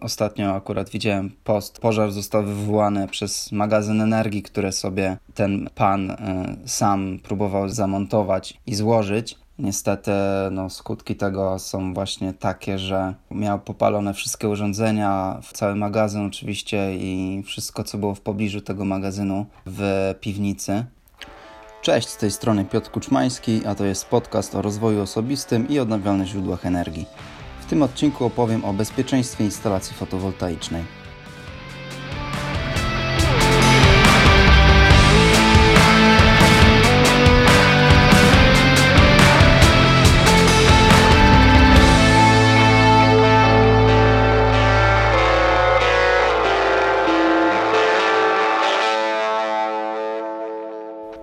Ostatnio 0.00 0.54
akurat 0.54 0.90
widziałem 0.90 1.30
post, 1.44 1.78
pożar 1.78 2.12
został 2.12 2.44
wywołany 2.44 3.08
przez 3.08 3.52
magazyn 3.52 4.00
energii, 4.00 4.42
które 4.42 4.72
sobie 4.72 5.16
ten 5.34 5.68
pan 5.74 6.10
y, 6.10 6.16
sam 6.66 7.18
próbował 7.22 7.68
zamontować 7.68 8.60
i 8.66 8.74
złożyć. 8.74 9.36
Niestety 9.58 10.10
no, 10.50 10.70
skutki 10.70 11.16
tego 11.16 11.58
są 11.58 11.94
właśnie 11.94 12.32
takie, 12.32 12.78
że 12.78 13.14
miał 13.30 13.58
popalone 13.60 14.14
wszystkie 14.14 14.48
urządzenia, 14.48 15.40
cały 15.52 15.76
magazyn 15.76 16.26
oczywiście 16.26 16.94
i 16.96 17.42
wszystko, 17.46 17.84
co 17.84 17.98
było 17.98 18.14
w 18.14 18.20
pobliżu 18.20 18.60
tego 18.60 18.84
magazynu 18.84 19.46
w 19.66 20.14
piwnicy. 20.20 20.84
Cześć, 21.82 22.08
z 22.08 22.16
tej 22.16 22.30
strony 22.30 22.64
Piotr 22.64 22.90
Kuczmański, 22.90 23.66
a 23.66 23.74
to 23.74 23.84
jest 23.84 24.06
podcast 24.06 24.54
o 24.54 24.62
rozwoju 24.62 25.02
osobistym 25.02 25.68
i 25.68 25.78
odnawialnych 25.78 26.28
źródłach 26.28 26.66
energii. 26.66 27.06
W 27.64 27.66
tym 27.66 27.82
odcinku 27.82 28.24
opowiem 28.24 28.64
o 28.64 28.72
bezpieczeństwie 28.72 29.44
instalacji 29.44 29.96
fotowoltaicznej. 29.96 30.84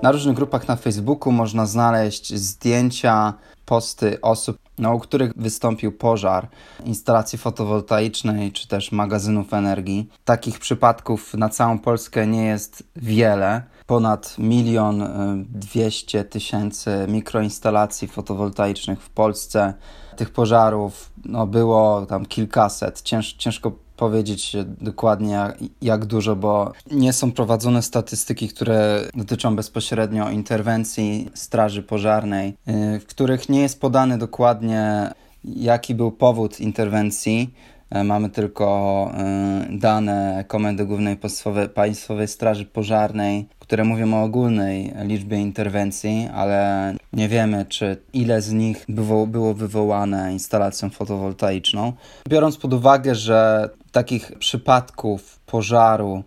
Na 0.01 0.11
różnych 0.11 0.35
grupach 0.35 0.67
na 0.67 0.75
Facebooku 0.75 1.31
można 1.31 1.65
znaleźć 1.65 2.35
zdjęcia, 2.35 3.33
posty 3.65 4.21
osób, 4.21 4.57
no, 4.81 4.95
u 4.95 4.99
których 4.99 5.31
wystąpił 5.35 5.91
pożar 5.91 6.47
instalacji 6.85 7.39
fotowoltaicznej 7.39 8.51
czy 8.51 8.67
też 8.67 8.91
magazynów 8.91 9.53
energii. 9.53 10.09
Takich 10.25 10.59
przypadków 10.59 11.33
na 11.33 11.49
całą 11.49 11.79
Polskę 11.79 12.27
nie 12.27 12.45
jest 12.45 12.83
wiele. 12.95 13.63
Ponad 13.85 14.35
milion 14.37 15.01
y, 15.01 15.07
dwieście 15.49 16.23
tysięcy 16.23 17.05
mikroinstalacji 17.07 18.07
fotowoltaicznych 18.07 19.01
w 19.01 19.09
Polsce. 19.09 19.73
Tych 20.17 20.29
pożarów 20.29 21.11
no, 21.25 21.47
było 21.47 22.05
tam 22.05 22.25
kilkaset. 22.25 23.01
Cięż, 23.01 23.33
ciężko 23.33 23.71
powiedzieć 24.01 24.55
dokładnie 24.81 25.39
jak, 25.81 26.05
dużo, 26.05 26.35
bo 26.35 26.71
nie 26.91 27.13
są 27.13 27.31
prowadzone 27.31 27.81
statystyki, 27.81 28.49
które 28.49 29.01
dotyczą 29.15 29.55
bezpośrednio 29.55 30.29
interwencji 30.29 31.29
Straży 31.33 31.83
Pożarnej, 31.83 32.49
y, 32.49 32.99
w 32.99 33.05
których 33.05 33.49
nie 33.49 33.61
jest 33.61 33.81
podany 33.81 34.17
dokładnie 34.17 35.11
jaki 35.43 35.95
był 35.95 36.11
powód 36.11 36.59
interwencji. 36.59 37.53
E, 37.91 38.03
mamy 38.03 38.29
tylko 38.29 39.11
y, 39.73 39.77
dane 39.77 40.45
Komendy 40.47 40.85
Głównej 40.85 41.17
Państwowej, 41.73 42.27
Straży 42.27 42.65
Pożarnej, 42.65 43.47
które 43.59 43.83
mówią 43.83 44.13
o 44.13 44.23
ogólnej 44.23 44.93
liczbie 45.03 45.37
interwencji, 45.37 46.29
ale 46.33 46.93
nie 47.13 47.29
wiemy, 47.29 47.65
czy 47.65 47.97
ile 48.13 48.41
z 48.41 48.51
nich 48.51 48.85
było, 48.89 49.27
było 49.27 49.53
wywołane 49.53 50.33
instalacją 50.33 50.89
fotowoltaiczną. 50.89 51.93
Biorąc 52.29 52.57
pod 52.57 52.73
uwagę, 52.73 53.15
że 53.15 53.69
takich 53.91 54.31
przypadków 54.39 55.39
pożaru, 55.45 56.23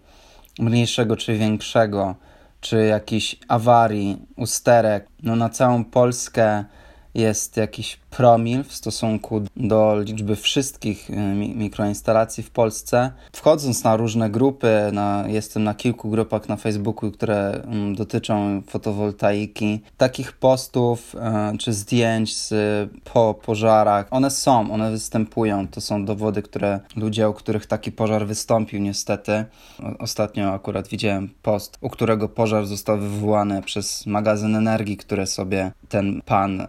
mniejszego 0.59 1.17
czy 1.17 1.39
większego, 1.39 2.15
czy 2.61 2.85
jakichś 2.85 3.37
awarii, 3.49 4.19
usterek, 4.37 5.09
no 5.23 5.37
na 5.37 5.49
całą 5.49 5.85
Polskę 5.85 6.65
jest 7.15 7.57
jakiś 7.57 7.97
promil 8.17 8.65
w 8.65 8.75
stosunku 8.75 9.43
do 9.57 10.01
liczby 10.01 10.37
wszystkich 10.37 11.11
y, 11.11 11.17
mikroinstalacji 11.35 12.43
w 12.43 12.51
Polsce. 12.51 13.13
Wchodząc 13.33 13.85
na 13.85 13.97
różne 13.97 14.31
grupy, 14.31 14.91
na, 14.93 15.25
jestem 15.29 15.65
na 15.65 15.75
kilku 15.75 16.11
grupach 16.11 16.49
na 16.49 16.57
Facebooku, 16.57 17.11
które 17.11 17.63
um, 17.67 17.95
dotyczą 17.95 18.63
fotowoltaiki, 18.69 19.81
takich 19.97 20.33
postów 20.33 21.15
y, 21.55 21.59
czy 21.59 21.73
zdjęć 21.73 22.37
z, 22.37 22.53
po 23.13 23.35
pożarach, 23.35 24.07
one 24.11 24.31
są, 24.31 24.73
one 24.73 24.91
występują. 24.91 25.69
To 25.69 25.81
są 25.81 26.05
dowody, 26.05 26.43
które 26.43 26.81
ludzie, 26.97 27.29
u 27.29 27.33
których 27.33 27.67
taki 27.67 27.93
pożar 27.93 28.27
wystąpił, 28.27 28.81
niestety. 28.81 29.45
Ostatnio 29.99 30.53
akurat 30.53 30.89
widziałem 30.89 31.31
post, 31.43 31.79
u 31.81 31.91
którego 31.91 32.29
pożar 32.29 32.67
został 32.67 32.99
wywołany 32.99 33.63
przez 33.63 34.07
magazyn 34.07 34.57
energii, 34.57 34.97
które 34.97 35.27
sobie 35.27 35.73
ten 35.89 36.23
pan 36.27 36.61
y, 36.61 36.67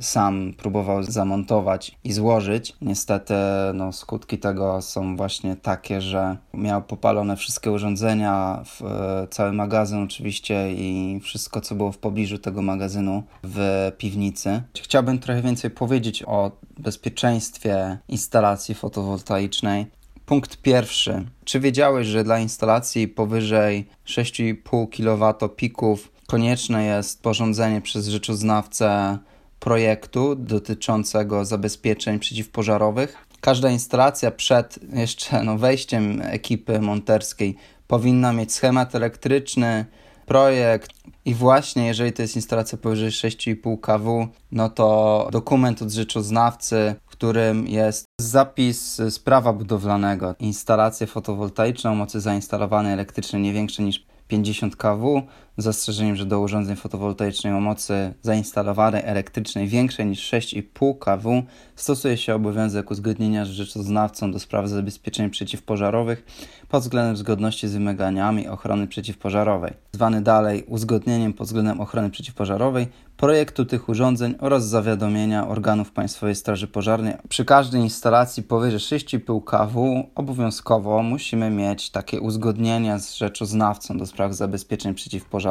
sam 0.00 0.52
próbował 0.56 0.87
próbował 0.88 1.12
zamontować 1.12 1.98
i 2.04 2.12
złożyć. 2.12 2.76
Niestety 2.80 3.34
no, 3.74 3.92
skutki 3.92 4.38
tego 4.38 4.82
są 4.82 5.16
właśnie 5.16 5.56
takie, 5.56 6.00
że 6.00 6.36
miał 6.54 6.82
popalone 6.82 7.36
wszystkie 7.36 7.70
urządzenia, 7.70 8.62
w, 8.64 8.82
e, 8.82 9.26
cały 9.30 9.52
magazyn 9.52 10.02
oczywiście 10.02 10.72
i 10.72 11.20
wszystko, 11.22 11.60
co 11.60 11.74
było 11.74 11.92
w 11.92 11.98
pobliżu 11.98 12.38
tego 12.38 12.62
magazynu 12.62 13.22
w 13.44 13.92
piwnicy. 13.98 14.62
Chciałbym 14.80 15.18
trochę 15.18 15.42
więcej 15.42 15.70
powiedzieć 15.70 16.22
o 16.26 16.50
bezpieczeństwie 16.78 17.98
instalacji 18.08 18.74
fotowoltaicznej. 18.74 19.86
Punkt 20.26 20.56
pierwszy. 20.62 21.24
Czy 21.44 21.60
wiedziałeś, 21.60 22.06
że 22.06 22.24
dla 22.24 22.38
instalacji 22.38 23.08
powyżej 23.08 23.88
6,5 24.06 24.88
kW 24.96 25.48
pików 25.56 26.12
konieczne 26.26 26.84
jest 26.84 27.22
porządzenie 27.22 27.80
przez 27.80 28.08
rzeczoznawcę 28.08 29.18
projektu 29.60 30.34
dotyczącego 30.34 31.44
zabezpieczeń 31.44 32.18
przeciwpożarowych. 32.18 33.16
Każda 33.40 33.70
instalacja 33.70 34.30
przed 34.30 34.78
jeszcze 34.92 35.44
no, 35.44 35.58
wejściem 35.58 36.22
ekipy 36.24 36.80
monterskiej 36.80 37.56
powinna 37.86 38.32
mieć 38.32 38.52
schemat 38.52 38.94
elektryczny, 38.94 39.86
projekt 40.28 40.90
i 41.24 41.34
właśnie 41.34 41.86
jeżeli 41.86 42.12
to 42.12 42.22
jest 42.22 42.36
instalacja 42.36 42.78
powyżej 42.78 43.10
6,5 43.10 43.80
kW, 43.80 44.28
no 44.52 44.68
to 44.68 45.28
dokument 45.32 45.82
od 45.82 45.90
rzeczoznawcy, 45.90 46.94
w 47.06 47.10
którym 47.10 47.68
jest 47.68 48.04
zapis 48.20 48.96
z 48.96 49.18
prawa 49.18 49.52
budowlanego. 49.52 50.34
Instalację 50.38 51.06
fotowoltaiczną 51.06 51.94
mocy 51.94 52.20
zainstalowanej 52.20 52.92
elektrycznej 52.92 53.42
nie 53.42 53.52
większe 53.52 53.82
niż 53.82 54.06
50 54.28 54.76
kW, 54.76 55.22
zastrzeżeniem, 55.62 56.16
że 56.16 56.26
do 56.26 56.40
urządzeń 56.40 56.76
fotowoltaicznej 56.76 57.52
o 57.52 57.60
mocy 57.60 58.14
zainstalowanej 58.22 59.02
elektrycznej 59.04 59.68
większej 59.68 60.06
niż 60.06 60.30
6,5 60.30 60.98
kW 60.98 61.42
stosuje 61.76 62.16
się 62.16 62.34
obowiązek 62.34 62.90
uzgodnienia 62.90 63.44
z 63.44 63.48
rzeczoznawcą 63.48 64.32
do 64.32 64.38
spraw 64.38 64.68
zabezpieczeń 64.68 65.30
przeciwpożarowych 65.30 66.24
pod 66.68 66.82
względem 66.82 67.16
zgodności 67.16 67.68
z 67.68 67.72
wymaganiami 67.72 68.48
ochrony 68.48 68.86
przeciwpożarowej, 68.86 69.72
zwany 69.92 70.22
dalej 70.22 70.64
uzgodnieniem 70.66 71.32
pod 71.32 71.46
względem 71.46 71.80
ochrony 71.80 72.10
przeciwpożarowej 72.10 72.86
projektu 73.16 73.64
tych 73.64 73.88
urządzeń 73.88 74.34
oraz 74.40 74.68
zawiadomienia 74.68 75.48
organów 75.48 75.92
Państwowej 75.92 76.34
Straży 76.34 76.68
Pożarnej. 76.68 77.14
Przy 77.28 77.44
każdej 77.44 77.80
instalacji 77.80 78.42
powyżej 78.42 78.80
6,5 78.80 79.44
kW 79.44 80.06
obowiązkowo 80.14 81.02
musimy 81.02 81.50
mieć 81.50 81.90
takie 81.90 82.20
uzgodnienia 82.20 82.98
z 82.98 83.14
rzeczoznawcą 83.14 83.98
do 83.98 84.06
spraw 84.06 84.34
zabezpieczeń 84.34 84.94
przeciwpożarowych, 84.94 85.47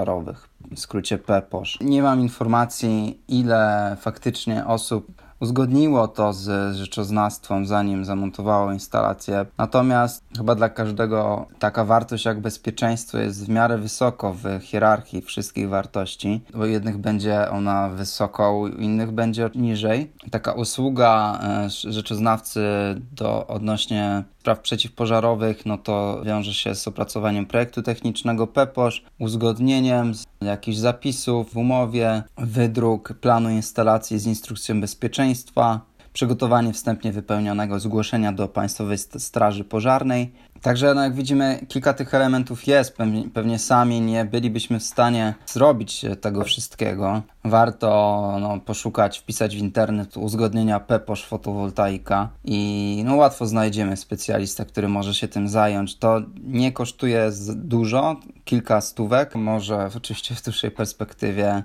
w 0.71 0.79
skrócie 0.79 1.17
PEPOSZ. 1.17 1.77
Nie 1.81 2.01
mam 2.01 2.21
informacji, 2.21 3.21
ile 3.27 3.97
faktycznie 4.01 4.65
osób 4.65 5.26
uzgodniło 5.39 6.07
to 6.07 6.33
z 6.33 6.75
rzeczoznawstwem, 6.75 7.65
zanim 7.65 8.05
zamontowało 8.05 8.73
instalację. 8.73 9.45
Natomiast 9.57 10.23
chyba 10.37 10.55
dla 10.55 10.69
każdego 10.69 11.47
taka 11.59 11.85
wartość 11.85 12.25
jak 12.25 12.41
bezpieczeństwo 12.41 13.17
jest 13.17 13.45
w 13.45 13.49
miarę 13.49 13.77
wysoko 13.77 14.33
w 14.33 14.43
hierarchii 14.61 15.21
wszystkich 15.21 15.69
wartości, 15.69 16.41
bo 16.53 16.65
jednych 16.65 16.97
będzie 16.97 17.49
ona 17.49 17.89
wysoko, 17.89 18.57
u 18.57 18.67
innych 18.67 19.11
będzie 19.11 19.49
niżej. 19.55 20.11
Taka 20.31 20.53
usługa 20.53 21.39
e, 21.43 21.69
rzeczoznawcy 21.69 22.61
do 23.11 23.47
odnośnie 23.47 24.23
spraw 24.47 24.59
przeciwpożarowych, 24.59 25.65
no 25.65 25.77
to 25.77 26.21
wiąże 26.25 26.53
się 26.53 26.75
z 26.75 26.87
opracowaniem 26.87 27.45
projektu 27.45 27.81
technicznego 27.81 28.47
PEPOSZ, 28.47 29.01
uzgodnieniem 29.19 30.13
jakichś 30.41 30.77
zapisów 30.77 31.53
w 31.53 31.57
umowie, 31.57 32.23
wydruk 32.37 33.13
planu 33.21 33.49
instalacji 33.49 34.19
z 34.19 34.25
instrukcją 34.25 34.81
bezpieczeństwa, 34.81 35.81
przygotowanie 36.13 36.73
wstępnie 36.73 37.11
wypełnionego 37.11 37.79
zgłoszenia 37.79 38.31
do 38.31 38.47
Państwowej 38.47 38.97
Straży 38.97 39.63
Pożarnej. 39.63 40.31
Także, 40.61 40.93
no 40.93 41.03
jak 41.03 41.13
widzimy, 41.13 41.65
kilka 41.67 41.93
tych 41.93 42.13
elementów 42.13 42.67
jest. 42.67 42.97
Pewnie, 42.97 43.29
pewnie 43.33 43.59
sami 43.59 44.01
nie 44.01 44.25
bylibyśmy 44.25 44.79
w 44.79 44.83
stanie 44.83 45.33
zrobić 45.45 46.05
tego 46.21 46.43
wszystkiego. 46.43 47.21
Warto 47.43 48.37
no, 48.41 48.59
poszukać, 48.59 49.19
wpisać 49.19 49.55
w 49.55 49.59
internet 49.59 50.17
uzgodnienia 50.17 50.79
PEPOSZ 50.79 51.21
fotowoltaika 51.23 52.29
i 52.45 53.01
no, 53.05 53.15
łatwo 53.15 53.45
znajdziemy 53.45 53.97
specjalistę, 53.97 54.65
który 54.65 54.89
może 54.89 55.13
się 55.13 55.27
tym 55.27 55.47
zająć. 55.47 55.97
To 55.97 56.21
nie 56.43 56.71
kosztuje 56.71 57.29
dużo, 57.55 58.15
kilka 58.45 58.81
stówek. 58.81 59.35
Może 59.35 59.89
oczywiście 59.97 60.35
w 60.35 60.43
dłuższej 60.43 60.71
perspektywie 60.71 61.63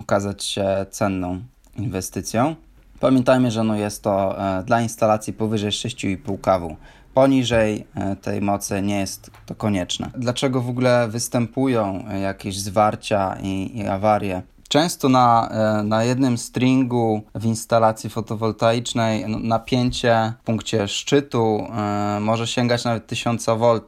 okazać 0.00 0.44
się 0.44 0.86
cenną 0.90 1.40
inwestycją. 1.76 2.56
Pamiętajmy, 3.00 3.50
że 3.50 3.64
no 3.64 3.76
jest 3.76 4.02
to 4.02 4.38
e, 4.58 4.62
dla 4.62 4.80
instalacji 4.80 5.32
powyżej 5.32 5.70
6,5 5.70 6.40
kW. 6.40 6.76
Poniżej 7.14 7.86
e, 7.94 8.16
tej 8.16 8.40
mocy 8.40 8.82
nie 8.82 9.00
jest 9.00 9.30
to 9.46 9.54
konieczne. 9.54 10.10
Dlaczego 10.18 10.60
w 10.60 10.68
ogóle 10.68 11.08
występują 11.08 12.04
jakieś 12.22 12.58
zwarcia 12.58 13.36
i, 13.42 13.78
i 13.78 13.86
awarie? 13.86 14.42
Często 14.68 15.08
na, 15.08 15.48
e, 15.50 15.82
na 15.82 16.04
jednym 16.04 16.38
stringu 16.38 17.22
w 17.34 17.44
instalacji 17.44 18.10
fotowoltaicznej 18.10 19.24
napięcie 19.28 20.32
w 20.42 20.44
punkcie 20.44 20.88
szczytu 20.88 21.66
e, 21.76 22.18
może 22.20 22.46
sięgać 22.46 22.84
nawet 22.84 23.06
1000 23.06 23.46
V. 23.46 23.80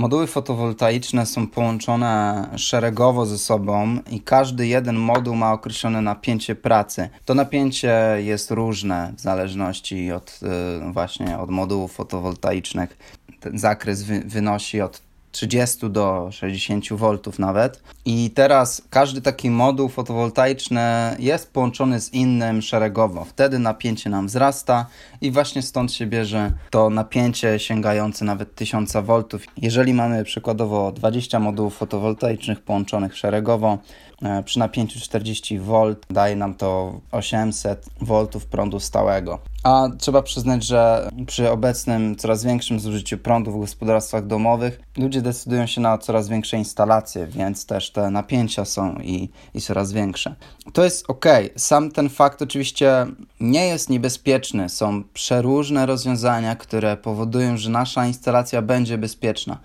Moduły 0.00 0.26
fotowoltaiczne 0.26 1.26
są 1.26 1.46
połączone 1.46 2.48
szeregowo 2.56 3.26
ze 3.26 3.38
sobą 3.38 3.98
i 4.10 4.20
każdy 4.20 4.66
jeden 4.66 4.96
moduł 4.96 5.34
ma 5.34 5.52
określone 5.52 6.00
napięcie 6.00 6.54
pracy. 6.54 7.08
To 7.24 7.34
napięcie 7.34 8.16
jest 8.18 8.50
różne 8.50 9.12
w 9.16 9.20
zależności 9.20 10.12
od 10.12 10.40
e, 10.42 10.92
właśnie 10.92 11.38
od 11.38 11.50
modułów 11.50 11.92
fotowoltaicznych. 11.92 12.96
Ten 13.40 13.58
zakres 13.58 14.02
wy, 14.02 14.20
wynosi 14.20 14.80
od 14.80 15.02
30 15.32 15.90
do 15.90 16.28
60 16.32 16.84
V 16.92 17.18
nawet. 17.38 17.82
I 18.04 18.30
teraz 18.34 18.82
każdy 18.90 19.20
taki 19.22 19.50
moduł 19.50 19.88
fotowoltaiczny 19.88 20.80
jest 21.18 21.52
połączony 21.52 22.00
z 22.00 22.14
innym 22.14 22.62
szeregowo. 22.62 23.24
Wtedy 23.24 23.58
napięcie 23.58 24.10
nam 24.10 24.26
wzrasta 24.26 24.86
i 25.20 25.30
właśnie 25.30 25.62
stąd 25.62 25.92
się 25.92 26.06
bierze 26.06 26.52
to 26.70 26.90
napięcie 26.90 27.58
sięgające 27.58 28.24
nawet 28.24 28.54
1000 28.54 28.92
V. 28.92 29.24
Jeżeli 29.56 29.94
mamy 29.94 30.24
przykładowo 30.24 30.92
20 30.92 31.38
modułów 31.38 31.76
fotowoltaicznych 31.76 32.60
połączonych 32.60 33.16
szeregowo, 33.16 33.78
e, 34.22 34.42
przy 34.42 34.58
napięciu 34.58 35.00
40 35.00 35.58
V 35.58 35.96
daje 36.10 36.36
nam 36.36 36.54
to 36.54 37.00
800 37.12 37.86
V 38.00 38.26
prądu 38.50 38.80
stałego. 38.80 39.38
A 39.62 39.88
trzeba 39.98 40.22
przyznać, 40.22 40.64
że 40.64 41.10
przy 41.26 41.50
obecnym 41.50 42.16
coraz 42.16 42.44
większym 42.44 42.80
zużyciu 42.80 43.18
prądu 43.18 43.52
w 43.52 43.60
gospodarstwach 43.60 44.26
domowych 44.26 44.80
ludzie 44.96 45.22
decydują 45.22 45.66
się 45.66 45.80
na 45.80 45.98
coraz 45.98 46.28
większe 46.28 46.56
instalacje, 46.56 47.26
więc 47.26 47.66
też 47.66 47.90
te 47.90 48.10
napięcia 48.10 48.64
są 48.64 48.96
i, 48.96 49.28
i 49.54 49.60
coraz 49.60 49.92
większe. 49.92 50.34
To 50.72 50.84
jest 50.84 51.10
ok. 51.10 51.24
Sam 51.56 51.90
ten 51.90 52.08
fakt 52.08 52.42
oczywiście 52.42 53.06
nie 53.40 53.66
jest 53.66 53.90
niebezpieczny. 53.90 54.68
Są 54.68 55.02
przeróżne 55.12 55.86
rozwiązania, 55.86 56.56
które 56.56 56.96
powodują, 56.96 57.56
że 57.56 57.70
nasza 57.70 58.06
instalacja 58.06 58.62
będzie 58.62 58.98
bezpieczna 58.98 59.58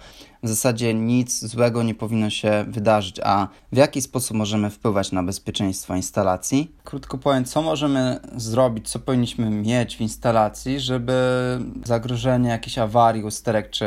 w 0.45 0.49
zasadzie 0.49 0.93
nic 0.93 1.45
złego 1.45 1.83
nie 1.83 1.95
powinno 1.95 2.29
się 2.29 2.65
wydarzyć. 2.67 3.19
A 3.23 3.47
w 3.71 3.77
jaki 3.77 4.01
sposób 4.01 4.37
możemy 4.37 4.69
wpływać 4.69 5.11
na 5.11 5.23
bezpieczeństwo 5.23 5.95
instalacji? 5.95 6.71
Krótko 6.83 7.17
powiem, 7.17 7.45
co 7.45 7.61
możemy 7.61 8.19
zrobić, 8.35 8.89
co 8.89 8.99
powinniśmy 8.99 9.49
mieć 9.49 9.97
w 9.97 10.01
instalacji, 10.01 10.79
żeby 10.79 11.13
zagrożenie 11.85 12.49
jakiejś 12.49 12.77
awarii, 12.77 13.23
usterek 13.23 13.69
czy, 13.69 13.85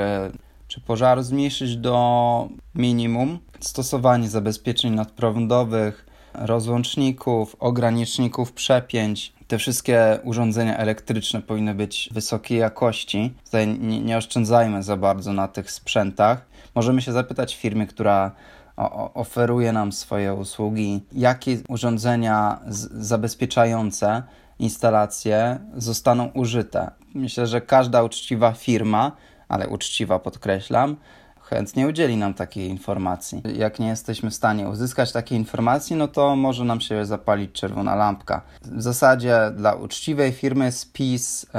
czy 0.69 0.81
pożaru 0.81 1.22
zmniejszyć 1.22 1.76
do 1.76 2.49
minimum. 2.75 3.38
Stosowanie 3.61 4.28
zabezpieczeń 4.28 4.94
nadprądowych, 4.94 6.07
rozłączników, 6.40 7.56
ograniczników 7.61 8.52
przepięć, 8.52 9.32
te 9.49 9.58
wszystkie 9.58 10.19
urządzenia 10.25 10.76
elektryczne 10.76 11.43
powinny 11.43 11.75
być 11.75 12.08
wysokiej 12.12 12.58
jakości. 12.58 13.35
Tutaj 13.44 13.69
nie, 13.69 14.00
nie 14.00 14.17
oszczędzajmy 14.17 14.82
za 14.82 14.96
bardzo 14.96 15.32
na 15.32 15.49
tych 15.49 15.70
sprzętach. 15.70 16.46
Możemy 16.75 17.02
się 17.02 17.12
zapytać 17.12 17.56
firmy, 17.56 17.87
która 17.87 18.31
oferuje 19.14 19.73
nam 19.73 19.93
swoje 19.93 20.35
usługi, 20.35 21.00
jakie 21.12 21.58
urządzenia 21.69 22.58
zabezpieczające 22.90 24.23
instalacje 24.58 25.58
zostaną 25.76 26.31
użyte. 26.35 26.90
Myślę, 27.14 27.46
że 27.46 27.61
każda 27.61 28.02
uczciwa 28.02 28.52
firma, 28.52 29.12
ale 29.49 29.69
uczciwa 29.69 30.19
podkreślam, 30.19 30.96
chętnie 31.50 31.89
udzieli 31.89 32.17
nam 32.17 32.35
takiej 32.35 32.69
informacji. 32.69 33.43
Jak 33.56 33.79
nie 33.79 33.89
jesteśmy 33.89 34.31
w 34.31 34.35
stanie 34.35 34.69
uzyskać 34.69 35.12
takiej 35.12 35.39
informacji, 35.39 35.97
no 35.97 36.09
to 36.09 36.37
może 36.37 36.65
nam 36.65 36.81
się 36.81 37.06
zapalić 37.06 37.53
czerwona 37.53 37.95
lampka. 37.95 38.43
W 38.62 38.83
zasadzie 38.83 39.39
dla 39.56 39.75
uczciwej 39.75 40.33
firmy 40.33 40.73
spis 40.73 41.47
e, 41.55 41.59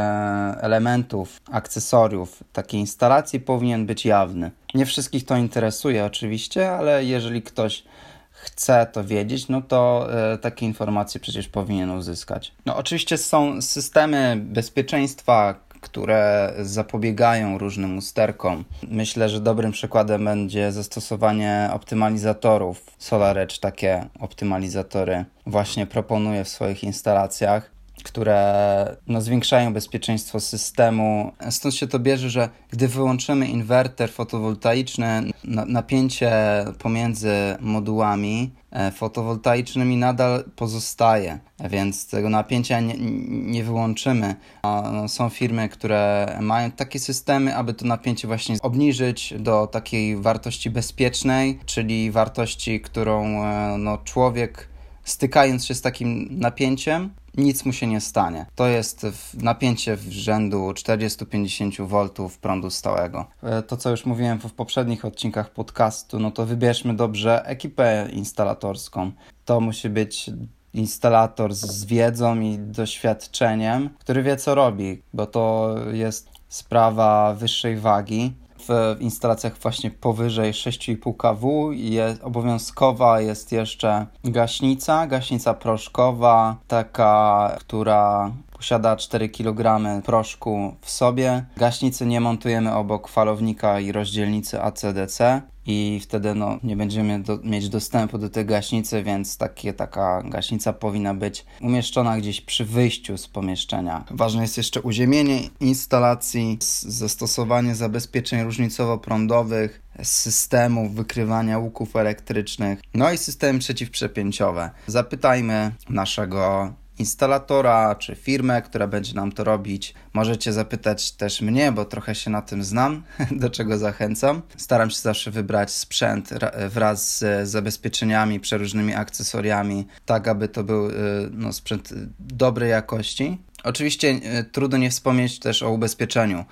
elementów, 0.62 1.42
akcesoriów 1.52 2.44
takiej 2.54 2.80
instalacji 2.80 3.40
powinien 3.40 3.86
być 3.86 4.06
jawny. 4.06 4.52
Nie 4.74 4.86
wszystkich 4.86 5.26
to 5.26 5.38
interesuje 5.38 6.06
oczywiście, 6.06 6.72
ale 6.72 7.06
jeżeli 7.06 7.42
ktoś 7.42 7.84
chce 8.32 8.88
to 8.92 9.04
wiedzieć, 9.04 9.48
no 9.48 9.62
to 9.62 10.10
e, 10.34 10.38
takie 10.38 10.66
informacje 10.66 11.22
przecież 11.22 11.48
powinien 11.48 11.92
uzyskać. 11.92 12.52
No 12.66 12.76
oczywiście 12.76 13.18
są 13.18 13.62
systemy 13.62 14.38
bezpieczeństwa, 14.42 15.56
które 15.81 16.54
zapobiegają 16.60 17.58
różnym 17.58 17.98
usterkom. 17.98 18.64
Myślę, 18.88 19.30
że 19.30 19.40
dobrym 19.40 19.72
przykładem 19.72 20.26
będzie 20.26 20.72
zastosowanie 20.72 21.70
optymalizatorów. 21.74 22.86
SolarEdge 22.98 23.60
takie 23.60 24.06
optymalizatory 24.20 25.26
właśnie 25.46 25.86
proponuje 25.86 26.44
w 26.44 26.50
swoich 26.50 26.84
instalacjach 26.84 27.79
które 28.04 28.98
no, 29.07 29.22
zwiększają 29.22 29.74
bezpieczeństwo 29.74 30.40
systemu. 30.40 31.31
Stąd 31.50 31.75
się 31.75 31.88
to 31.88 32.00
bierze, 32.00 32.30
że 32.30 32.50
gdy 32.72 32.88
wyłączymy 32.88 33.48
inwerter 33.48 34.12
fotowoltaiczny, 34.12 35.24
napięcie 35.68 36.31
pomiędzy 36.80 37.31
modułami 37.60 38.51
e, 38.72 38.92
fotowoltaicznymi 38.92 39.98
nadal 39.98 40.44
pozostaje, 40.56 41.40
więc 41.69 42.07
tego 42.07 42.30
napięcia 42.30 42.80
nie, 42.80 42.96
nie 43.30 43.63
wyłączymy. 43.63 44.36
No, 44.63 45.07
są 45.07 45.30
firmy, 45.30 45.69
które 45.69 46.38
mają 46.42 46.72
takie 46.72 47.00
systemy, 47.00 47.56
aby 47.56 47.74
to 47.74 47.86
napięcie 47.86 48.28
właśnie 48.28 48.56
obniżyć 48.62 49.34
do 49.40 49.68
takiej 49.68 50.18
wartości 50.18 50.69
bezpiecznej, 50.69 51.60
czyli 51.66 52.12
wartości, 52.12 52.81
którą 52.81 53.25
e, 53.25 53.78
no, 53.78 53.98
człowiek 53.98 54.69
stykając 55.10 55.66
się 55.66 55.75
z 55.75 55.81
takim 55.81 56.28
napięciem, 56.31 57.10
nic 57.38 57.66
mu 57.66 57.74
się 57.74 57.88
nie 57.88 58.02
stanie. 58.02 58.46
To 58.56 58.68
jest 58.68 59.06
napięcie 59.34 59.98
rzędu 60.10 60.72
40-50 60.72 61.88
V 61.88 62.30
prądu 62.42 62.70
stałego. 62.70 63.26
E, 63.44 63.62
to, 63.62 63.78
co 63.78 63.90
już 63.90 64.06
mówiłem 64.06 64.40
w 64.40 64.54
poprzednich 64.54 65.06
odcinkach 65.06 65.50
podcastu, 65.50 66.20
no 66.20 66.31
to 66.31 66.46
wybierzmy 66.46 66.94
dobrze 66.94 67.46
ekipę 67.46 68.10
instalatorską. 68.14 69.12
To 69.46 69.62
musi 69.62 69.90
być 69.90 70.31
instalator 70.74 71.54
z 71.54 71.86
wiedzą 71.86 72.40
i 72.40 72.58
doświadczeniem, 72.58 73.90
który 74.00 74.24
wie, 74.24 74.38
co 74.38 74.56
robi, 74.56 75.02
bo 75.14 75.28
to 75.28 75.76
jest 75.92 76.30
sprawa 76.50 77.34
wyższej 77.34 77.78
wagi 77.78 78.34
w 78.69 78.98
instalacjach 79.01 79.57
właśnie 79.57 79.92
powyżej 79.92 80.54
6,5 80.54 81.18
kW. 81.18 81.71
Jest 81.71 82.23
obowiązkowa 82.23 83.21
jest 83.21 83.52
jeszcze 83.52 84.06
gaśnica, 84.23 85.07
gaśnica 85.07 85.54
proszkowa, 85.54 86.56
taka, 86.68 87.56
która 87.59 88.31
posiada 88.59 88.95
4 88.95 89.30
kg 89.30 89.80
proszku 90.04 90.75
w 90.81 90.89
sobie. 90.89 91.45
Gaśnicy 91.57 92.06
nie 92.06 92.21
montujemy 92.21 92.73
obok 92.73 93.07
falownika 93.07 93.80
i 93.80 93.92
rozdzielnicy 93.92 94.61
ACDC 94.61 95.42
i 95.66 95.99
wtedy 96.04 96.35
no, 96.35 96.59
nie 96.63 96.75
będziemy 96.75 97.23
do, 97.23 97.37
mieć 97.44 97.69
dostępu 97.69 98.18
do 98.18 98.30
tej 98.30 98.45
gaśnicy, 98.45 99.04
więc 99.04 99.37
takie, 99.37 99.73
taka 99.73 100.23
gaśnica 100.25 100.73
powinna 100.73 101.13
być 101.13 101.45
umieszczona 101.61 102.18
gdzieś 102.18 102.42
przy 102.42 102.66
wyjściu 102.66 103.18
z 103.18 103.28
pomieszczenia. 103.28 104.04
Ważne 104.11 104.42
jest 104.42 104.57
jeszcze 104.57 104.81
uziemienie 104.81 105.39
instalacji, 105.59 106.57
zastosowanie 106.81 107.75
zabezpieczeń 107.75 108.44
różnicowo-prądowych, 108.44 109.81
systemów 110.04 110.95
wykrywania 110.95 111.57
łuków 111.57 111.95
elektrycznych, 111.95 112.80
no 112.94 113.11
i 113.11 113.18
systemy 113.18 113.59
przeciwprzepięciowe. 113.59 114.69
Zapytajmy 114.87 115.71
naszego 115.89 116.73
instalatora 117.00 117.96
czy 117.96 118.16
firmę, 118.16 118.62
która 118.62 118.88
będzie 118.88 119.14
nam 119.14 119.32
to 119.32 119.44
robić. 119.44 119.94
Możecie 120.14 120.54
zapytać 120.54 121.12
też 121.12 121.42
mnie, 121.42 121.72
bo 121.72 121.86
trochę 121.86 122.16
się 122.16 122.30
na 122.30 122.42
tym 122.42 122.64
znam, 122.64 123.04
do 123.32 123.50
czego 123.50 123.78
zachęcam. 123.78 124.42
Staram 124.58 124.90
się 124.90 125.00
zawsze 125.00 125.32
wybrać 125.32 125.72
sprzęt 125.72 126.30
wraz 126.70 127.18
z 127.18 127.50
zabezpieczeniami, 127.50 128.40
przeróżnymi 128.40 128.94
akcesoriami, 128.94 129.88
tak 130.06 130.28
aby 130.28 130.48
to 130.48 130.64
był 130.64 130.90
y, 130.90 130.94
no, 131.32 131.54
sprzęt 131.54 131.94
dobrej 132.20 132.70
jakości. 132.70 133.38
Oczywiście 133.64 134.08
y, 134.10 134.44
trudno 134.44 134.78
nie 134.78 134.90
wspomnieć 134.90 135.40
też 135.40 135.64
o 135.64 135.72
ubezpieczeniu. 135.72 136.46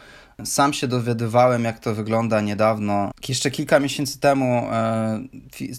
Sam 0.45 0.73
się 0.73 0.87
dowiadywałem, 0.87 1.63
jak 1.63 1.79
to 1.79 1.95
wygląda 1.95 2.41
niedawno. 2.41 3.11
Jeszcze 3.29 3.51
kilka 3.51 3.79
miesięcy 3.79 4.19
temu 4.19 4.67
e, 4.71 5.19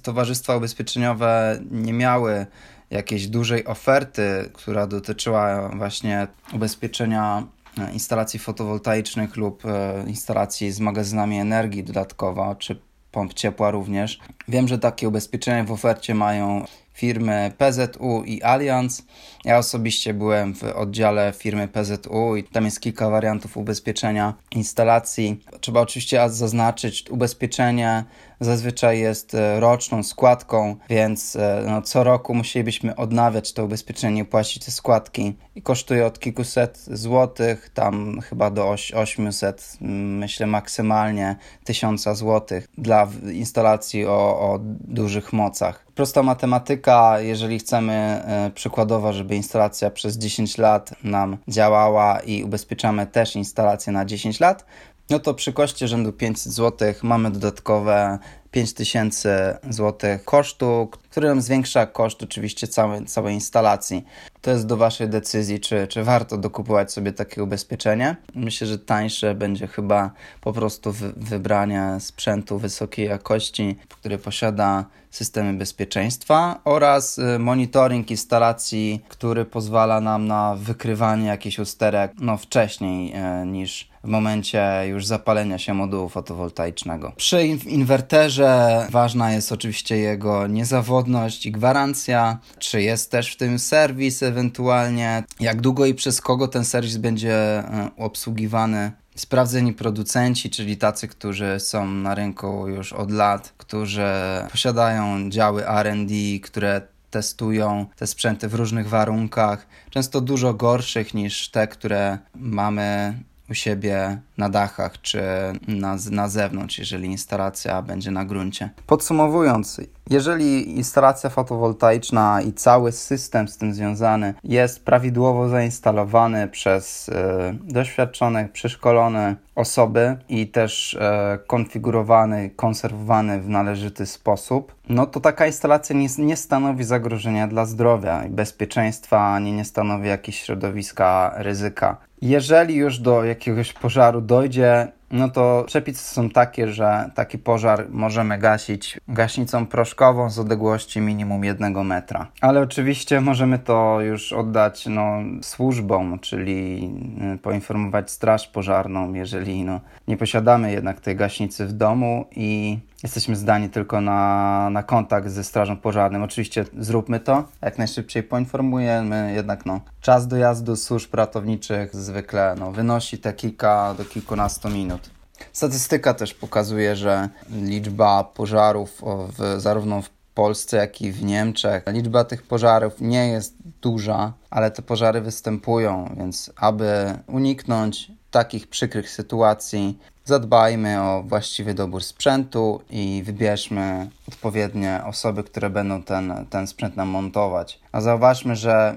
towarzystwa 0.03 0.57
ubezpieczeniowe 0.57 1.61
nie 1.71 1.93
miały 1.93 2.47
jakiejś 2.91 3.27
dużej 3.27 3.65
oferty, 3.67 4.51
która 4.53 4.87
dotyczyła 4.87 5.69
właśnie 5.69 6.27
ubezpieczenia 6.53 7.47
e, 7.79 7.93
instalacji 7.93 8.39
fotowoltaicznych 8.39 9.37
lub 9.37 9.65
e, 9.67 10.05
instalacji 10.07 10.73
z 10.73 10.81
magazynami 10.81 11.39
energii 11.39 11.85
dodatkowo, 11.85 12.55
czy 12.55 12.81
pomp 13.13 13.35
ciepła 13.35 13.71
również. 13.71 14.19
Wiem, 14.49 14.69
że 14.69 14.79
takie 14.79 15.09
ubezpieczenia 15.09 15.65
w 15.65 15.73
ofercie 15.73 16.15
mają 16.15 16.65
firmy 16.99 17.53
PZU 17.59 18.23
i 18.25 18.43
Allianz. 18.43 19.03
Ja 19.45 19.59
osobiście 19.59 20.15
byłem 20.15 20.55
w 20.55 20.63
oddziale 20.65 21.33
firmy 21.37 21.69
PZU 21.69 22.37
i 22.37 22.45
tam 22.45 22.65
jest 22.65 22.81
kilka 22.81 23.11
wariantów 23.11 23.57
ubezpieczenia 23.57 24.35
instalacji. 24.51 25.45
Trzeba 25.61 25.81
oczywiście 25.81 26.31
zaznaczyć, 26.31 27.11
ubezpieczenie 27.11 28.05
zazwyczaj 28.41 29.01
jest 29.01 29.35
e, 29.35 29.61
roczną 29.61 30.03
składką, 30.03 30.77
więc 30.91 31.37
e, 31.37 31.63
no, 31.67 31.83
co 31.83 32.05
roku 32.05 32.35
musielibyśmy 32.35 32.97
odnawiać 32.97 33.53
to 33.53 33.65
ubezpieczenie, 33.65 34.25
płacić 34.25 34.65
te 34.65 34.71
składki 34.71 35.37
i 35.55 35.63
kosztuje 35.63 36.07
od 36.07 36.19
kilkuset 36.19 36.79
złotych, 36.79 37.71
tam 37.75 38.21
chyba 38.21 38.51
do 38.51 38.69
800, 38.95 39.77
myślę 39.81 40.47
maksymalnie 40.47 41.37
1000 41.65 42.09
złotych 42.13 42.69
dla 42.79 43.09
instalacji 43.33 44.07
o, 44.07 44.41
o 44.41 44.59
dużych 44.81 45.33
mocach. 45.33 45.87
Prosta 45.95 46.23
matematyka, 46.23 47.21
jeżeli 47.21 47.59
chcemy 47.59 47.93
e, 47.93 48.51
przykładowo, 48.55 49.13
żeby 49.13 49.37
instalacja 49.37 49.91
przez 49.91 50.19
10 50.19 50.59
lat 50.59 50.95
nam 51.05 51.37
działała 51.49 52.21
i 52.21 52.45
ubezpieczamy 52.45 53.07
też 53.07 53.37
instalację 53.37 53.93
na 53.93 54.05
10 54.05 54.41
lat, 54.41 54.65
no 55.11 55.19
to 55.19 55.35
przy 55.35 55.53
koszcie 55.53 55.89
rzędu 55.89 56.13
500 56.13 56.53
zł 56.53 56.95
mamy 57.03 57.31
dodatkowe 57.31 58.19
5000 58.51 59.59
zł 59.71 60.19
kosztu, 60.25 60.89
który 61.11 61.29
nam 61.29 61.41
zwiększa 61.41 61.87
koszt 61.87 62.23
oczywiście 62.23 62.67
całej, 62.67 63.07
całej 63.07 63.35
instalacji. 63.35 64.05
To 64.41 64.51
jest 64.51 64.67
do 64.67 64.77
Waszej 64.77 65.09
decyzji, 65.09 65.61
czy, 65.61 65.87
czy 65.87 66.05
warto 66.05 66.39
dokupować 66.39 66.93
sobie 66.93 67.13
takie 67.13 67.43
ubezpieczenie. 67.43 68.17
Myślę, 68.35 68.67
że 68.67 68.79
tańsze 68.79 69.35
będzie 69.35 69.67
chyba 69.67 70.11
po 70.41 70.53
prostu 70.53 70.93
wy, 70.93 71.13
wybranie 71.17 71.97
sprzętu 72.01 72.59
wysokiej 72.59 73.07
jakości, 73.07 73.77
który 73.89 74.19
posiada 74.19 74.85
systemy 75.11 75.55
bezpieczeństwa 75.55 76.61
oraz 76.65 77.19
y, 77.19 77.39
monitoring 77.39 78.11
instalacji, 78.11 79.03
który 79.09 79.45
pozwala 79.45 80.01
nam 80.01 80.27
na 80.27 80.57
wykrywanie 80.57 81.27
jakichś 81.27 81.59
usterek 81.59 82.13
no, 82.21 82.37
wcześniej 82.37 83.13
e, 83.15 83.47
niż 83.47 83.89
w 84.05 84.09
momencie 84.09 84.85
już 84.87 85.07
zapalenia 85.07 85.59
się 85.59 85.75
modułu 85.75 86.09
fotowoltaicznego. 86.09 87.13
Przy 87.17 87.47
inwerterze 87.47 88.87
ważna 88.91 89.33
jest 89.33 89.53
oczywiście 89.53 89.97
jego 89.97 90.47
niezawodność 90.47 91.47
i 91.47 91.53
gwarancja, 91.53 92.39
czy 92.59 92.83
jest 92.83 93.11
też 93.11 93.33
w 93.33 93.37
tym 93.37 93.59
serwis 93.59 94.23
ewentualnie, 94.23 95.25
jak 95.41 95.61
długo 95.61 95.87
i 95.87 95.95
przez 95.95 96.21
kogo 96.21 96.49
ten 96.49 96.65
serwis 96.65 96.97
będzie 96.97 97.35
e, 97.35 97.91
obsługiwany 97.97 98.93
sprawdzeni 99.19 99.73
producenci, 99.73 100.51
czyli 100.51 100.77
tacy, 100.77 101.09
którzy 101.09 101.61
są 101.61 101.87
na 101.87 102.15
rynku 102.15 102.69
już 102.69 102.93
od 102.93 103.11
lat, 103.11 103.55
którzy 103.57 104.07
posiadają 104.51 105.31
działy 105.31 105.65
RD, 105.67 106.15
które 106.43 106.83
testują 107.11 107.87
te 107.97 108.07
sprzęty 108.07 108.49
w 108.49 108.55
różnych 108.55 108.89
warunkach, 108.89 109.67
często 109.91 110.21
dużo 110.21 110.55
gorszych 110.55 111.15
niż 111.15 111.49
te, 111.49 111.69
które 111.69 112.19
mamy 112.35 113.19
u 113.51 113.55
siebie 113.55 114.19
na 114.39 114.49
dachach 114.49 115.01
czy 115.03 115.23
na, 115.69 115.97
na 116.11 116.29
zewnątrz, 116.29 116.79
jeżeli 116.79 117.07
instalacja 117.07 117.83
będzie 117.83 118.11
na 118.11 118.25
gruncie. 118.25 118.71
Podsumowując, 118.87 119.81
jeżeli 120.11 120.77
instalacja 120.77 121.31
fotowoltaiczna 121.31 122.43
i 122.43 122.53
cały 122.53 122.93
system 122.93 123.49
z 123.49 123.57
tym 123.57 123.75
związany 123.75 124.35
jest 124.45 124.85
prawidłowo 124.85 125.49
zainstalowany 125.49 126.49
przez 126.49 127.09
e, 127.09 127.55
doświadczone, 127.63 128.49
przeszkolone 128.53 129.37
osoby 129.55 130.17
i 130.29 130.47
też 130.47 130.95
e, 130.95 131.39
konfigurowany, 131.47 132.51
konserwowany 132.51 133.41
w 133.41 133.49
należyty 133.49 134.07
sposób, 134.07 134.75
no 134.89 135.07
to 135.07 135.21
taka 135.21 135.47
instalacja 135.47 135.97
nie, 135.97 136.09
nie 136.19 136.37
stanowi 136.37 136.85
zagrożenia 136.85 137.49
dla 137.49 137.67
zdrowia 137.67 138.25
i 138.25 138.31
bezpieczeństwa, 138.31 139.35
ani 139.35 139.53
nie 139.53 139.65
stanowi 139.65 140.09
jakiegoś 140.09 140.41
środowiska 140.41 141.35
ryzyka. 141.37 141.97
Jeżeli 142.23 142.75
już 142.75 142.99
do 142.99 143.25
jakiegoś 143.25 143.73
pożaru 143.73 144.21
dojdzie, 144.21 144.89
no 145.11 145.29
to 145.29 145.65
przepisy 145.67 146.15
są 146.15 146.31
takie, 146.31 146.69
że 146.69 147.11
taki 147.15 147.39
pożar 147.39 147.87
możemy 147.91 148.39
gasić 148.39 149.01
gaśnicą 149.09 149.67
proszkową 149.67 150.31
z 150.31 150.39
odległości 150.39 151.01
minimum 151.01 151.45
jednego 151.45 151.85
metra. 151.85 152.27
Ale 152.41 152.61
oczywiście 152.61 153.21
możemy 153.21 153.59
to 153.59 154.01
już 154.01 154.33
oddać 154.33 154.87
no, 154.87 155.19
służbom, 155.43 156.19
czyli 156.19 156.91
y, 157.35 157.39
poinformować 157.39 158.11
straż 158.11 158.49
pożarną, 158.49 159.15
jeżeli 159.15 159.65
no, 159.65 159.81
nie 160.09 160.17
posiadamy 160.17 160.73
jednak 160.73 161.01
tej 161.01 161.17
gaśnicy 161.17 161.67
w 161.67 161.73
domu 161.73 162.27
i 162.37 162.79
jesteśmy 163.03 163.37
zdani 163.37 163.69
tylko 163.69 164.01
na, 164.01 164.71
na 164.71 164.83
kontakt 164.83 165.29
ze 165.29 165.45
strażą 165.45 165.77
pożarną. 165.77 166.23
Oczywiście 166.23 166.65
zróbmy 166.79 167.21
to, 167.21 167.45
jak 167.63 167.79
najszybciej 167.79 168.23
poinformujemy, 168.23 169.33
jednak 169.35 169.67
no, 169.67 169.81
czas 170.01 170.29
dojazdu 170.29 170.77
służb 170.77 171.15
ratowniczych 171.15 171.97
zwykle 171.97 172.55
no, 172.59 172.73
wynosi 172.73 173.19
te 173.19 173.33
kilka 173.33 173.95
do 173.95 174.05
kilkunastu 174.05 174.69
minut. 174.69 175.11
Statystyka 175.53 176.15
też 176.15 176.35
pokazuje, 176.35 176.97
że 176.97 177.29
liczba 177.51 178.25
pożarów 178.25 179.03
w, 179.39 179.61
zarówno 179.61 180.03
w 180.03 180.11
Polsce, 180.35 180.77
jak 180.77 181.03
i 181.03 181.13
w 181.13 181.25
Niemczech. 181.25 181.85
Liczba 181.87 182.25
tych 182.25 182.43
pożarów 182.43 183.01
nie 183.01 183.29
jest 183.29 183.55
duża, 183.83 184.33
ale 184.51 184.71
te 184.71 184.83
pożary 184.83 185.21
występują, 185.21 186.15
więc 186.17 186.53
aby 186.57 187.19
uniknąć 187.27 188.13
takich 188.31 188.67
przykrych 188.67 189.11
sytuacji, 189.11 189.99
zadbajmy 190.29 191.03
o 191.03 191.23
właściwy 191.23 191.75
dobór 191.75 192.03
sprzętu 192.05 192.81
i 192.91 193.23
wybierzmy 193.27 194.11
odpowiednie 194.29 195.01
osoby, 195.07 195.45
które 195.45 195.71
będą 195.71 196.03
ten, 196.03 196.47
ten 196.51 196.67
sprzęt 196.67 196.97
nam 196.97 197.09
montować. 197.09 197.81
A 197.93 198.01
zauważmy, 198.01 198.57
że 198.57 198.95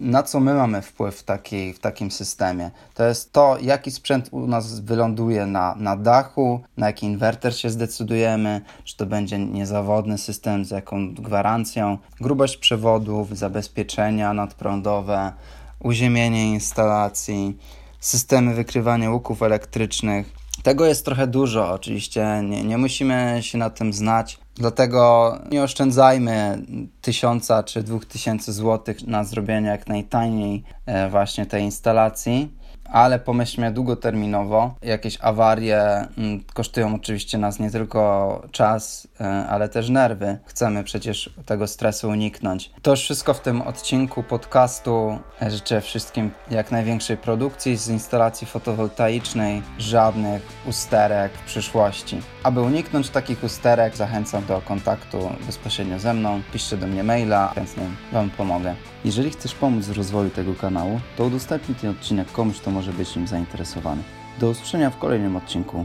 na 0.00 0.22
co 0.22 0.40
my 0.40 0.54
mamy 0.54 0.82
wpływ 0.82 1.16
w, 1.16 1.22
takiej, 1.22 1.74
w 1.74 1.78
takim 1.78 2.10
systemie. 2.10 2.70
To 2.94 3.04
jest 3.04 3.32
to, 3.32 3.58
jaki 3.60 3.90
sprzęt 3.90 4.28
u 4.30 4.46
nas 4.46 4.80
wyląduje 4.80 5.46
na, 5.46 5.74
na 5.78 5.96
dachu, 5.96 6.60
na 6.76 6.86
jaki 6.86 7.06
inwerter 7.06 7.56
się 7.56 7.70
zdecydujemy, 7.70 8.60
czy 8.84 8.96
to 8.96 9.06
będzie 9.06 9.38
niezawodny 9.38 10.18
system 10.18 10.64
z 10.64 10.70
jaką 10.70 11.14
gwarancją, 11.14 11.98
grubość 12.20 12.56
przewodów, 12.56 13.38
zabezpieczenia 13.38 14.32
nadprądowe, 14.32 15.32
uziemienie 15.80 16.52
instalacji, 16.52 17.58
systemy 18.00 18.54
wykrywania 18.54 19.10
łuków 19.10 19.42
elektrycznych. 19.42 20.37
Tego 20.68 20.86
jest 20.86 21.04
trochę 21.04 21.26
dużo, 21.26 21.72
oczywiście. 21.72 22.40
Nie, 22.44 22.64
nie 22.64 22.78
musimy 22.78 23.38
się 23.40 23.58
na 23.58 23.70
tym 23.70 23.92
znać, 23.92 24.38
dlatego 24.54 25.32
nie 25.50 25.62
oszczędzajmy 25.62 26.62
tysiąca 27.00 27.62
czy 27.62 27.82
dwóch 27.82 28.04
tysięcy 28.04 28.52
złotych 28.52 29.06
na 29.06 29.24
zrobienie 29.24 29.68
jak 29.68 29.86
najtaniej 29.86 30.64
e, 30.86 31.08
właśnie 31.08 31.46
tej 31.46 31.62
instalacji 31.62 32.52
ale 32.92 33.18
pomyślmy 33.18 33.72
długoterminowo. 33.72 34.74
Jakieś 34.82 35.18
awarie 35.20 35.80
mm, 36.18 36.44
kosztują 36.54 36.94
oczywiście 36.94 37.38
nas 37.38 37.58
nie 37.58 37.70
tylko 37.70 38.42
czas, 38.52 39.08
e, 39.20 39.24
ale 39.24 39.68
też 39.68 39.88
nerwy. 39.88 40.38
Chcemy 40.44 40.84
przecież 40.84 41.30
tego 41.46 41.66
stresu 41.66 42.08
uniknąć. 42.08 42.70
To 42.82 42.90
już 42.90 43.00
wszystko 43.00 43.34
w 43.34 43.40
tym 43.40 43.62
odcinku 43.62 44.22
podcastu. 44.22 45.18
Życzę 45.48 45.80
wszystkim 45.80 46.30
jak 46.50 46.70
największej 46.70 47.16
produkcji 47.16 47.76
z 47.76 47.88
instalacji 47.88 48.46
fotowoltaicznej, 48.46 49.62
żadnych 49.78 50.42
usterek 50.66 51.32
w 51.32 51.44
przyszłości. 51.44 52.20
Aby 52.42 52.60
uniknąć 52.60 53.10
takich 53.10 53.44
usterek, 53.44 53.96
zachęcam 53.96 54.46
do 54.46 54.60
kontaktu 54.60 55.30
bezpośrednio 55.46 55.98
ze 55.98 56.14
mną. 56.14 56.40
Piszcie 56.52 56.76
do 56.76 56.86
mnie 56.86 57.04
maila, 57.04 57.52
chętnie 57.54 57.82
Wam 58.12 58.30
pomogę. 58.30 58.74
Jeżeli 59.04 59.30
chcesz 59.30 59.54
pomóc 59.54 59.84
w 59.84 59.96
rozwoju 59.96 60.30
tego 60.30 60.54
kanału, 60.54 61.00
to 61.16 61.24
udostępnij 61.24 61.76
ten 61.76 61.90
odcinek 61.90 62.32
komuś, 62.32 62.60
kto 62.60 62.70
może 62.78 62.92
być 62.92 63.16
nim 63.16 63.26
zainteresowany. 63.26 64.02
Do 64.40 64.50
usłyszenia 64.50 64.90
w 64.90 64.98
kolejnym 64.98 65.36
odcinku. 65.36 65.84